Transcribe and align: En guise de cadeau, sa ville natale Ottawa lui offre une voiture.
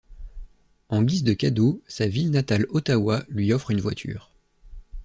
En 0.89 1.03
guise 1.03 1.23
de 1.23 1.33
cadeau, 1.33 1.83
sa 1.87 2.07
ville 2.07 2.31
natale 2.31 2.65
Ottawa 2.69 3.21
lui 3.29 3.53
offre 3.53 3.69
une 3.69 3.81
voiture. 3.81 4.31